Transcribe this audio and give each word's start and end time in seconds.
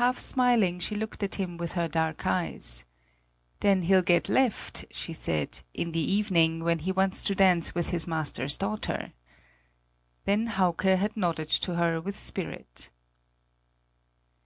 Half 0.00 0.18
smiling 0.18 0.80
she 0.80 0.94
looked 0.94 1.22
at 1.22 1.34
him 1.34 1.58
with 1.58 1.72
her 1.72 1.88
dark 1.88 2.26
eyes. 2.26 2.86
"Then 3.60 3.82
he'll 3.82 4.00
get 4.00 4.30
left," 4.30 4.86
she 4.90 5.12
said, 5.12 5.60
"in 5.74 5.92
the 5.92 6.00
evening, 6.00 6.64
when 6.64 6.78
he 6.78 6.90
wants 6.90 7.22
to 7.24 7.34
dance 7.34 7.74
with 7.74 7.88
his 7.88 8.06
master's 8.06 8.56
daughter." 8.56 9.12
Then 10.24 10.46
Hauke 10.46 10.96
had 10.96 11.14
nodded 11.18 11.50
to 11.50 11.74
her 11.74 12.00
with 12.00 12.18
spirit. 12.18 12.88